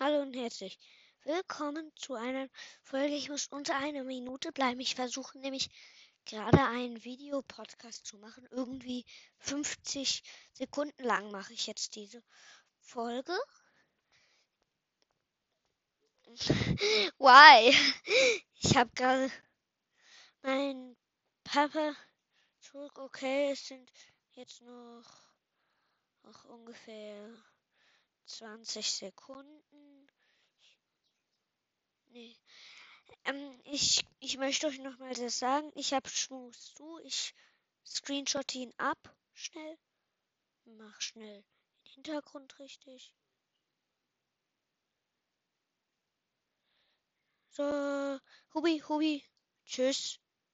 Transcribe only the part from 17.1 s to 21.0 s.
Why? Ich habe gerade mein